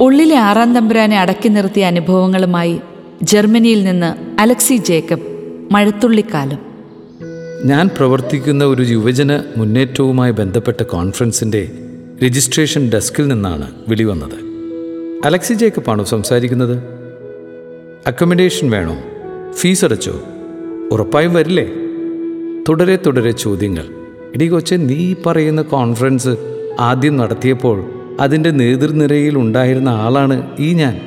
ഉള്ളിലെ 0.00 0.36
ആറാം 0.36 0.74
തമ്പുരാനെ 0.74 1.20
അടക്കി 1.20 1.48
നിർത്തിയ 1.48 1.86
അനുഭവങ്ങളുമായി 1.86 2.80
ജർമ്മനിയിൽ 3.22 3.84
നിന്ന് 3.84 4.40
അലക്സി 4.40 4.76
ജേക്കബ് 4.76 5.20
മഴത്തുള്ളിക്കാലം. 5.72 6.58
ഞാൻ 7.64 7.88
പ്രവർത്തിക്കുന്ന 7.88 8.64
ഒരു 8.64 8.82
യുവജന 8.82 9.42
മുന്നേറ്റവുമായി 9.56 10.32
ബന്ധപ്പെട്ട 10.32 10.82
കോൺഫറൻസിന്റെ 10.82 11.70
രജിസ്ട്രേഷൻ 12.24 12.90
ഡെസ്കിൽ 12.94 13.28
നിന്നാണ് 13.28 13.70
വിളി 13.88 14.02
വന്നത് 14.02 14.38
അലക്സി 15.24 15.54
ജേക്കബാണോ 15.54 16.04
സംസാരിക്കുന്നത്? 16.04 16.82
അക്കോമഡേഷൻ 18.06 18.70
വേണോ? 18.70 18.96
ഫീസ് 19.52 19.84
അടച്ചോ? 19.84 20.22
ഉറപ്പായും 20.92 21.34
വരില്ലേ? 21.34 21.70
തുടരെ 22.68 22.98
തുടരെ 23.06 23.30
ചോദ്യങ്ങൾ. 23.30 23.84
ഇടി 24.34 24.46
കൊച്ചെ 24.46 24.76
നീ 24.76 25.14
പറയുന്ന 25.26 25.62
കോൺഫറൻസ് 25.62 26.28
ആദ്യം 26.80 27.16
നടത്തിയപ്പോൾ 27.16 28.01
അതിന്റെ 28.20 28.50
നേതൃനിരയിൽ 28.50 29.38
ഉണ്ടായിരുന്ന 29.38 29.88
ആളാണ് 29.88 30.56
ഈ 30.58 30.74
ഞാൻ. 30.74 31.00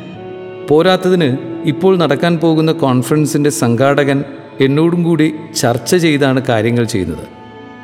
പോരാത്തതിന് 0.70 1.38
ഇപ്പോൾ 1.66 1.98
നടക്കാൻ 1.98 2.38
പോകുന്ന 2.38 2.72
കോൺഫറൻസിന്റെ 2.72 3.50
സംഘാടകൻ 3.50 4.24
എന്നോടും 4.62 5.04
കൂടി 5.04 5.34
ചർച്ച 5.56 5.96
ചെയ്താണ് 5.96 6.42
കാര്യങ്ങൾ 6.42 6.84
ചെയ്യുന്നത്. 6.84 7.28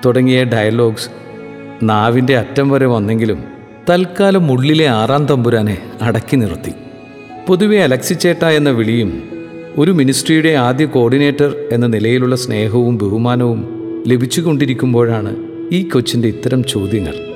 തുടങ്ങിയ 0.06 0.44
ഡയലോഗ്സ് 0.44 1.10
നാവിന്റെ 1.84 2.38
അറ്റം 2.38 2.70
വരെ 2.70 2.86
വന്നെങ്കിലും 2.86 3.44
തൽക്കാലം 3.90 4.52
ഉള്ളിലെ 4.52 4.88
ആറാം 4.88 5.26
തമ്പുരാനെ 5.26 5.78
അടക്കി 6.02 6.36
നിർത്തി. 6.36 6.72
പൊതുവെ 7.48 7.78
അലക്സിച്ചേട്ട 7.78 8.46
എന്ന 8.46 8.70
വിളിയും 8.70 9.24
ഒരു 9.78 9.92
മിനിസ്ട്രിയുടെ 9.92 10.50
ആദ്യ 10.50 10.86
കോർഡിനേറ്റർ 10.86 11.56
എന്ന 11.72 11.88
നിലയിലുള്ള 11.88 12.36
സ്നേഹവും 12.36 12.98
ബഹുമാനവും 12.98 13.82
ലഭിച്ചുകൊണ്ടിരിക്കുമ്പോഴാണ് 14.08 15.36
ഈ 15.72 15.84
കൊച്ചിന്റെ 15.84 16.28
ഇത്തരം 16.28 16.64
ചോദ്യങ്ങൾ. 16.64 17.31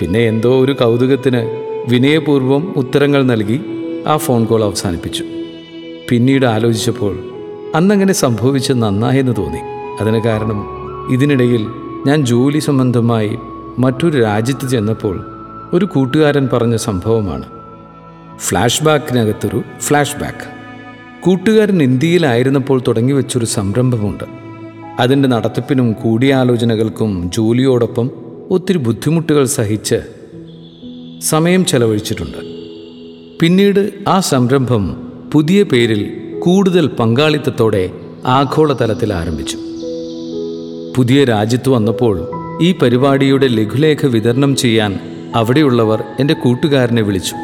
പിന്നെ 0.00 0.20
എന്തോ 0.20 0.64
ഒരു 0.64 0.72
കൗതുകത്തിന് 0.72 1.42
വിനയപൂർവം 1.88 2.74
ഉത്തരങ്ങൾ 2.76 3.22
നൽകി 3.22 3.60
ആ 4.06 4.16
ഫോൺ 4.16 4.44
കോൾ 4.44 4.64
അവസാനിപ്പിച്ചു. 4.64 5.24
പിന്നീട് 6.08 6.46
ആലോചിച്ചപ്പോൾ 6.46 7.18
അന്നങ്ങനെ 7.74 8.12
സംഭവിച്ച് 8.12 8.72
നന്നായെന്ന് 8.72 9.32
തോന്നി. 9.38 9.58
അതിന് 10.00 10.20
കാരണം 10.22 10.66
ഇതിനിടയിൽ 11.12 11.66
ഞാൻ 12.06 12.26
ജോലി 12.26 12.58
സംബന്ധമായി 12.58 13.38
മറ്റൊരു 13.78 14.22
രാജ്യത്ത് 14.22 14.68
ചെന്നപ്പോൾ 14.68 15.26
ഒരു 15.72 15.84
കൂട്ടുകാരൻ 15.84 16.48
പറഞ്ഞ 16.52 16.76
സംഭവമാണ്. 16.76 17.44
ഫ്ലാഷ് 18.38 18.84
ബാക്കിനകത്തൊരു 18.84 19.62
ഫ്ലാഷ് 19.80 20.16
ബാക്ക് 20.16 20.54
കൂട്ടുകാരൻ 21.20 21.82
ഇന്ത്യയിലായിരുന്നപ്പോൾ 21.82 22.82
തുടങ്ങി 22.88 23.12
വെച്ചൊരു 23.12 23.44
സംരംഭമുണ്ട്. 23.44 24.24
അതിന്റെ 24.98 25.28
നടത്തിപ്പിനും 25.28 25.92
കൂടിയാലോചനകൾക്കും 25.92 27.30
ജോലിയോടൊപ്പം 27.34 28.10
ഒത്തിരി 28.50 28.78
ബുദ്ധിമുട്ടുകൾ 28.78 29.44
സഹിച്ച് 29.44 29.94
സമയം 31.22 31.64
ചെലവഴിച്ചിട്ടുണ്ട്. 31.64 32.38
പിന്നീട് 33.40 33.92
ആ 34.08 34.20
സംരംഭം 34.20 35.12
പുതിയ 35.32 35.62
പേരിൽ 35.62 36.30
കൂടുതൽ 36.38 36.86
പങ്കാളിത്തത്തോടെ 36.86 37.90
ആഗോളതലത്തിൽ 38.26 39.12
ആരംഭിച്ചു. 39.12 39.56
പുതിയ 40.96 41.24
രാജ്യത്ത് 41.24 41.68
വന്നപ്പോൾ 41.68 42.28
ഈ 42.62 42.72
പരിപാടിയുടെ 42.72 43.46
ലഘുലേഖ 43.46 44.06
വിതരണം 44.06 44.56
ചെയ്യാൻ 44.56 44.98
അവിടെയുള്ളവർ 45.34 46.04
എന്റെ 46.20 46.34
കൂട്ടുകാരനെ 46.34 47.02
വിളിച്ചു. 47.02 47.34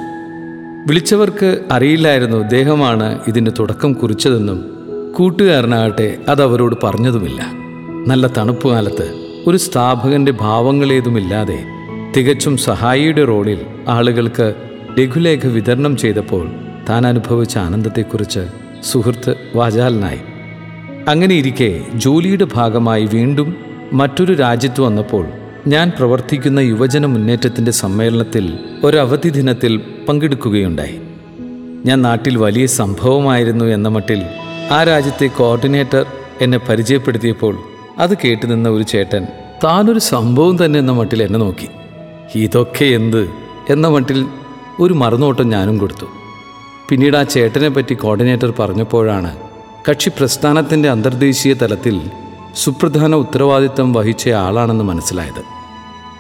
വിളിച്ചവർക്ക് 0.87 1.61
അറിയില്ലായിരുന്നു 1.71 2.37
അദ്ദേഹമാണ് 2.37 3.19
ഇതിന് 3.29 3.51
തുടക്കം 3.59 3.93
കുറിച്ചതെന്നും 3.93 4.65
കൂട്ടുകാരനാകട്ടെ 5.17 6.19
അത് 6.29 6.43
അവരോട് 6.43 6.77
പറഞ്ഞതുമില്ല. 6.85 7.53
നല്ല 8.07 8.27
തണുപ്പ് 8.27 8.69
കാലത്ത് 8.69 9.30
ഒരു 9.47 9.57
സ്ഥാപകന്റെ 9.57 10.33
ഭാവങ്ങളേതുമില്ലാതെ 10.33 11.65
തികച്ചും 12.17 12.57
സഹായിയുടെ 12.57 13.25
റോളിൽ 13.25 13.61
ആളുകൾക്ക് 13.89 14.55
ലഘുലേഖ 14.99 15.47
വിതരണം 15.47 15.97
ചെയ്തപ്പോൾ 15.97 16.51
താൻ 16.89 17.07
അനുഭവിച്ച 17.07 17.59
ആനന്ദത്തെക്കുറിച്ച് 17.59 18.41
സുഹൃത്ത് 18.85 19.35
വാചാലനായി. 19.55 20.19
അങ്ങനെ 21.09 21.35
ഇരിക്കെ 21.35 21.87
ജോലിയുടെ 21.95 22.47
ഭാഗമായി 22.55 23.07
വീണ്ടും 23.07 23.57
മറ്റൊരു 23.93 24.33
രാജ്യത്ത് 24.33 24.81
വന്നപ്പോൾ 24.81 25.27
ഞാൻ 25.67 25.93
പ്രവർത്തിക്കുന്ന 25.99 26.61
യുവജന 26.61 27.07
മുന്നേറ്റത്തിന്റെ 27.07 27.71
സമ്മേളനത്തിൽ 27.71 28.59
ഒരവധി 28.85 29.29
ദിനത്തിൽ 29.29 29.83
പങ്കെടുക്കുകയുണ്ടായി. 30.09 31.01
ഞാൻ 31.85 32.03
നാട്ടിൽ 32.03 32.37
വലിയ 32.37 32.67
സംഭവമായിരുന്നു 32.67 33.65
എന്ന 33.65 33.89
മട്ടിൽ 33.89 34.23
ആ 34.71 34.83
രാജ്യത്തെ 34.83 35.27
കോർഡിനേറ്റർ 35.27 36.07
എന്നെ 36.41 36.59
പരിചയപ്പെടുത്തിയപ്പോൾ 36.59 37.59
അത് 37.99 38.17
കേട്ടുനിന്ന 38.25 38.69
ഒരു 38.69 38.83
ചേട്ടൻ 38.83 39.27
താനൊരു 39.65 39.99
സംഭവം 39.99 40.65
തന്നെ 40.65 40.79
എന്ന 40.79 40.93
മട്ടിൽ 40.93 41.23
എന്നെ 41.23 41.39
നോക്കി. 41.39 41.69
ഇതൊക്കെ 42.35 42.85
എന്ത് 42.85 43.31
എന്ന 43.71 43.89
മട്ടിൽ 43.89 44.27
ഒരു 44.81 44.95
മറുനോട്ടം 44.95 45.49
ഞാനും 45.49 45.79
കൊടുത്തു. 45.79 46.07
പിന്നീട് 46.89 47.17
ആ 47.17 47.23
ചേട്ടനെ 47.23 47.69
പറ്റി 47.69 47.95
കോർഡിനേറ്റർ 47.95 48.53
പറഞ്ഞപ്പോഴാണ് 48.59 49.37
കക്ഷി 49.91 50.09
പ്രസ്ഥാനത്തിന്റെ 50.09 50.91
അന്തർദേശീയ 50.91 51.55
തലത്തിൽ 51.55 52.01
സുപ്രധാന 52.57 53.15
ഉത്തരവാദിത്തം 53.15 53.93
വഹിച്ച 53.93 54.29
ആളാണെന്ന് 54.29 54.85
മനസ്സിലായത്. 54.85 55.43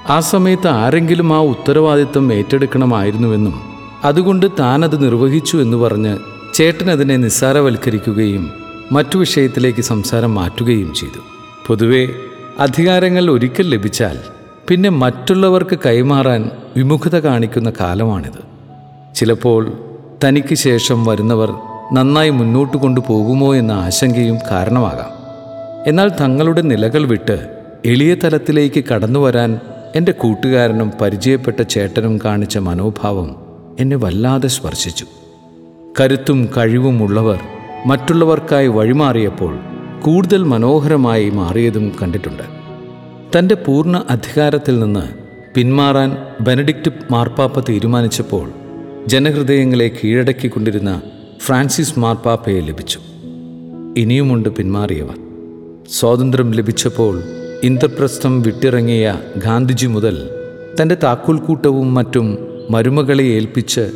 ആ 0.09 0.20
സമയത്ത് 0.20 0.69
ആരെങ്കിലും 0.69 1.32
ആ 1.32 1.41
ഉത്തരവാദിത്തം 1.41 2.32
ഏറ്റെടുക്കണമായിരുന്നുവെന്നും 2.32 3.62
അതുകൊണ്ട് 4.04 4.47
താനത് 4.59 5.04
നിർവഹിച്ചു 5.04 5.56
എന്ന് 5.56 5.76
പറഞ്ഞ് 5.76 6.19
ചേട്ടൻ 6.54 6.91
അതിനെ 6.91 7.16
നിസ്സാരവൽക്കരിക്കുകയും 7.16 8.50
മറ്റു 8.92 9.19
വിഷയത്തിലേക്ക് 9.19 9.80
സംസാരം 9.80 10.34
മാറ്റുകയും 10.34 10.94
ചെയ്തു. 10.94 11.40
പൊതുവെ 11.70 12.08
അധികാരങ്ങൾ 12.58 13.31
ഒരിക്കൽ 13.31 13.69
ലഭിച്ചാൽ 13.69 14.19
പിന്നെ 14.69 14.91
മറ്റുള്ളവർക്ക് 14.91 15.78
കൈമാറാൻ 15.86 16.50
വിമുഖത 16.76 17.16
കാണിക്കുന്ന 17.16 17.72
കാലമാണിത്. 17.81 18.41
ചിലപ്പോൾ 19.14 19.72
തനിക്ക് 20.25 20.54
ശേഷം 20.54 21.04
വരുന്നവർ 21.04 21.50
നന്നായി 21.92 22.30
മുന്നോട്ട് 22.30 22.76
കൊണ്ടുപോകുമോ 22.76 23.54
എന്ന 23.54 23.72
ആശങ്കയും 23.72 24.38
കാരണമാകാം. 24.50 25.10
എന്നാൽ 25.86 26.09
തങ്ങളുടെ 26.20 26.62
നിലകൾ 26.62 27.06
വിട്ട് 27.06 27.48
എളിയ 27.84 28.14
തലത്തിലേക്ക് 28.14 28.84
കടന്നു 28.84 29.20
വരാൻ 29.20 29.60
എന്റെ 29.97 30.12
കൂട്ടുകാരനും 30.12 30.92
പരിചയപ്പെട്ട 31.00 31.62
ചേട്ടനും 31.62 32.20
കാണിച്ച 32.25 32.59
മനോഭാവം 32.59 33.36
എന്നെ 33.80 33.97
വല്ലാതെ 33.97 34.48
സ്പർശിച്ചു. 34.48 35.06
കരുത്തും 36.00 36.48
കഴിവുമുള്ളവർ 36.56 37.41
മറ്റുള്ളവർക്കായി 37.86 38.66
വഴിമാറിയപ്പോൾ 38.66 39.59
കൂടുതൽ 40.05 40.43
മനോഹരമായി 40.43 41.31
മാറിയതും 41.31 41.93
കണ്ടിട്ടുണ്ട്. 42.03 42.43
തന്റെ 43.38 43.55
പൂർണ 43.55 44.03
അധികാരത്തിൽ 44.11 44.78
നിന്ന് 44.78 45.00
പിന്മാറാൻ 45.55 46.16
ബെനഡിക്റ്റ് 46.41 46.91
മാർപ്പാപ്പ 47.11 47.61
തീരുമാനിച്ചപ്പോൾ 47.61 48.50
ജനഹൃദയങ്ങളെ 49.06 49.91
കീഴടക്കിക്കൊണ്ടിരുന്ന 50.05 51.03
ഫ്രാൻസിസ് 51.41 51.99
മാർപ്പാപ്പയെ 51.99 52.60
ലഭിച്ചു. 52.60 53.00
ഇനിയുമുണ്ട് 53.97 54.49
പിന്മാറിയവർ. 54.49 55.19
സ്വാതന്ത്ര്യം 55.91 56.50
ലഭിച്ചപ്പോൾ 56.50 57.22
ഇന്ദ്രപ്രസ്ഥം 57.62 58.43
വിട്ടിറങ്ങിയ 58.43 59.19
ഗാന്ധിജി 59.37 59.87
മുതൽ 59.87 60.31
തന്റെ 60.83 60.97
താക്കോൽക്കൂട്ടവും 61.03 61.94
മറ്റും 61.94 62.39
മരുമകളെ 62.71 63.25
ഏൽപ്പിച്ച് 63.25 63.91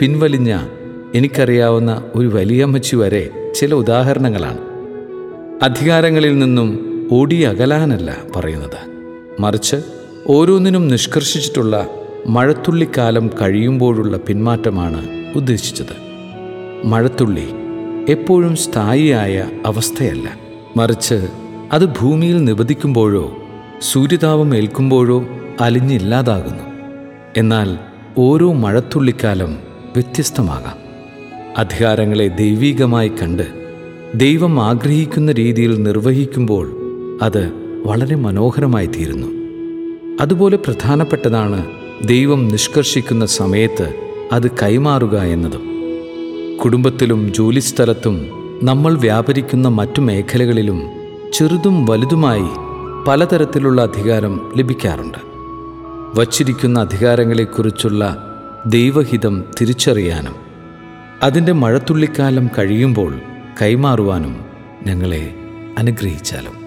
പിൻവലിഞ്ഞ 0.00 0.58
എനിക്കറിയാവുന്ന 1.14 2.02
ഒരു 2.14 2.26
വലിയമ്മച്ചി 2.26 2.96
വരെ 2.96 3.28
ചില 3.54 3.74
ഉദാഹരണങ്ങളാണ്. 3.74 4.58
അധികാരങ്ങളിൽ 5.62 6.38
നിന്നും 6.38 6.98
ഓടിയകലാനല്ല 7.12 8.16
പറയുന്നത്. 8.36 8.78
മറിച്ച് 9.40 9.76
ഓരോന്നിനും 10.26 10.88
നിഷ്കർഷിച്ചിട്ടുള്ള 10.88 11.86
മഴത്തുള്ളിക്കാലം 12.26 13.30
കഴിയുമ്പോഴുള്ള 13.42 14.16
പിന്മാറ്റമാണ് 14.16 15.32
ഉദ്ദേശിച്ചത്. 15.36 15.96
മഴത്തുള്ളി 16.84 17.48
എപ്പോഴും 18.08 18.56
സ്ഥായിയായ 18.56 19.50
അവസ്ഥയല്ല. 19.66 20.38
മറിച്ച് 20.76 21.28
അത് 21.72 21.84
ഭൂമിയിൽ 21.84 22.44
നിബദിക്കുമ്പോഴോ 22.44 23.36
സൂര്യതാപം 23.80 24.56
ഏൽക്കുമ്പോഴോ 24.56 25.24
അലിഞ്ഞില്ലാതാകുന്നു. 25.60 26.64
എന്നാൽ 27.36 27.78
ഓരോ 28.18 28.52
മഴത്തുള്ളിക്കാലം 28.52 29.58
വ്യത്യസ്തമാകാം. 29.94 30.76
അധികാരങ്ങളെ 31.58 32.28
ദൈവീകമായി 32.28 33.08
കണ്ട് 33.08 33.67
ദൈവം 34.14 34.62
ആഗ്രഹിക്കുന്ന 34.62 35.32
രീതിയിൽ 35.32 35.82
നിർവഹിക്കുമ്പോൾ 35.82 36.70
അത് 37.22 37.52
വളരെ 37.86 38.16
മനോഹരമായി 38.16 38.86
തീരുന്നു. 38.86 39.26
അതുപോലെ 40.20 40.56
പ്രധാനപ്പെട്ടതാണ് 40.56 41.66
ദൈവം 42.04 42.48
നിഷ്കർഷിക്കുന്ന 42.48 43.26
സമയത്ത് 43.26 43.94
അത് 44.32 44.50
കൈമാറുക 44.50 45.18
എന്നതും. 45.18 45.62
കുടുംബത്തിലും 46.64 47.32
ജോലിസ്ഥലത്തും 47.34 48.28
നമ്മൾ 48.62 48.98
വ്യാപരിക്കുന്ന 48.98 49.68
മറ്റു 49.68 50.00
മേഖലകളിലും 50.00 50.82
ചെറുതും 51.32 51.86
വലുതുമായി 51.86 52.48
പലതരത്തിലുള്ള 53.08 53.82
അധികാരം 53.82 54.52
ലഭിക്കാറുണ്ട്. 54.56 55.18
വച്ചിരിക്കുന്ന 56.20 56.80
അധികാരങ്ങളെക്കുറിച്ചുള്ള 56.80 58.24
ദൈവഹിതം 58.66 59.44
തിരിച്ചറിയാനും 59.60 60.34
അതിന്റെ 61.22 61.52
മഴത്തുള്ളിക്കാലം 61.52 62.48
കഴിയുമ്പോൾ 62.58 63.14
കൈമാറുവാനും 63.60 64.34
ഞങ്ങളെ 64.86 65.34
അനുഗ്രഹിച്ചാലും. 65.76 66.57